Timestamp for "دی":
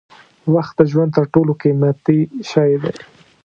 2.81-2.93